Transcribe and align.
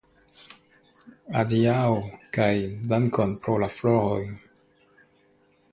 Adiaŭ, 1.41 1.91
kaj 2.39 2.49
dankon 2.93 3.37
pro 3.45 3.61
la 3.65 3.73
floroj. 3.79 4.21